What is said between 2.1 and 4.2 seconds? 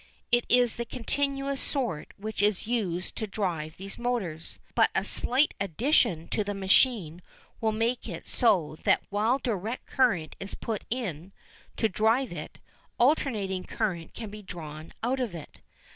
which is used to drive these